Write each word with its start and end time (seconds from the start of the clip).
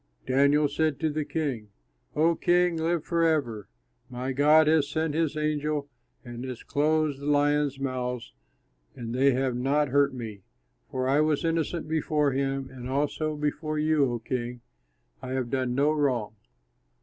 Daniel 0.25 0.67
said 0.67 0.99
to 0.99 1.11
the 1.11 1.23
king, 1.23 1.67
"O 2.15 2.33
king, 2.33 2.75
live 2.75 3.05
forever. 3.05 3.67
My 4.09 4.31
God 4.31 4.65
has 4.65 4.89
sent 4.89 5.13
his 5.13 5.37
angel 5.37 5.89
and 6.25 6.43
has 6.45 6.63
closed 6.63 7.19
the 7.19 7.27
lions' 7.27 7.79
mouths, 7.79 8.33
and 8.95 9.13
they 9.13 9.33
have 9.33 9.55
not 9.55 9.89
hurt 9.89 10.11
me, 10.15 10.41
for 10.89 11.07
I 11.07 11.21
was 11.21 11.45
innocent 11.45 11.87
before 11.87 12.31
him; 12.31 12.67
and 12.71 12.89
also 12.89 13.35
before 13.35 13.77
you, 13.77 14.11
O 14.11 14.17
king, 14.17 14.61
I 15.21 15.33
have 15.33 15.51
done 15.51 15.75
no 15.75 15.91
wrong." 15.91 16.33